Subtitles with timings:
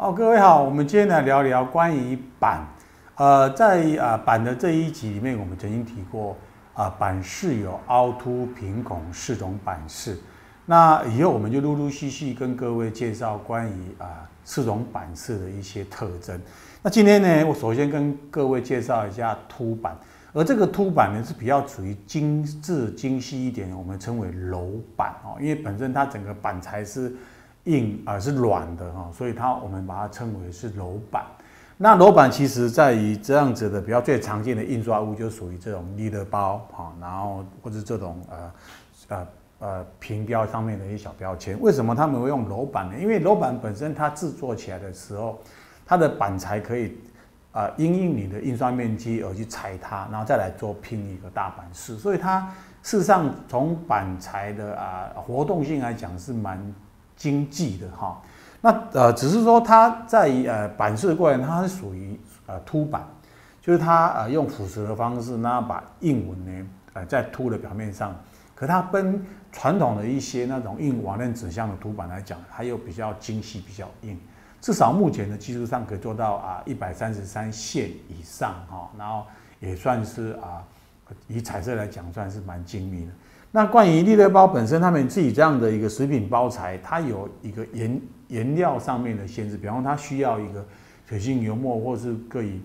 [0.00, 2.64] 哦，各位好，我们今天来聊聊关于板。
[3.16, 6.36] 呃，在啊板的这一集里面，我们曾经提过
[6.72, 10.16] 啊板式有凹凸、平孔四种板式。
[10.66, 16.40] 那以后我们就陆陆续续跟各位介绍关于啊四种板式的一些特征。
[16.80, 19.96] 那今天呢，我首先跟各位介绍一下凸板，
[20.32, 27.12] 而这个凸板呢是比较属于精致精细一点，我们称为楼板哦，因为本身它整个板材是
[27.64, 31.24] 硬啊是软的哈，所以它我们把它称为是柔板。
[31.80, 38.52] 那柔板其实在于这样子的比较最常见的印刷物，就属于这种利乐包哈，然后或者这种呃
[39.08, 39.26] 呃
[39.60, 41.56] 呃平标上面的一些小标签。
[41.60, 42.98] 为什么他们会用柔板呢？
[42.98, 45.38] 因为柔板本身它制作起来的时候，
[45.86, 46.96] 它的板材可以
[47.52, 51.96] 啊因应你的印刷面积而去裁它，然后再来做拼一个大板式。
[51.96, 52.40] 所以它
[52.82, 56.74] 事实上从板材的啊活动性来讲是蛮
[57.18, 58.18] 经济的哈。
[58.62, 63.06] 那呃，只是说它在呃版式的过程，它是属于呃凸版，
[63.60, 68.16] 就是它呃用腐蚀的方式，那把印纹呢呃在凸的表面上。
[68.54, 74.18] 可它跟传统的一些那种印网链纸箱的凸版来讲，它又比较精细，比较硬。
[74.60, 79.24] 至少目前的技术上可以做到啊一百三十三线以上哈，然后
[79.60, 80.60] 也算是啊
[81.28, 83.12] 以彩色来讲算是蛮精密的。
[83.50, 90.62] 那关于利乐包本身，他们自己这样的一个食品包材，它有一个颜颜料上面的限制，比方说它需要一个
[91.06, 92.60] 水性油墨，或是可以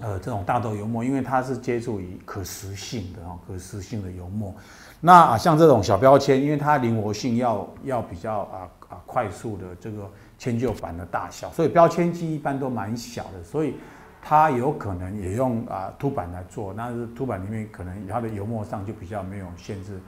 [0.00, 4.52] 呃这种大豆油墨，因为它是接触于可食性的哈，可食性的油墨。
[5.00, 13.74] 那啊像这种小标签，因为它灵活性要要比较啊啊快速的这个迁就板的大小，所以标签机一般都蛮小的，所以。
[14.22, 19.98] 它有可能也用啊凸版来做，那是凸版里面可能它的油墨上就比较没有限制。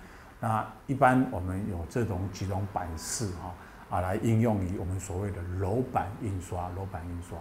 [0.41, 7.39] 那一般我们有这种几种版式哈啊来应用于我们所谓的柔板印刷，柔板印刷。